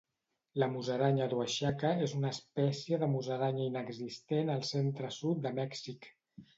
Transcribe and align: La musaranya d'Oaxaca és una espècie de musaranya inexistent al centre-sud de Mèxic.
La 0.61 0.69
musaranya 0.75 1.27
d'Oaxaca 1.33 1.91
és 2.07 2.17
una 2.21 2.33
espècie 2.37 3.01
de 3.05 3.13
musaranya 3.15 3.69
inexistent 3.75 4.53
al 4.59 4.69
centre-sud 4.75 5.49
de 5.49 5.57
Mèxic. 5.65 6.15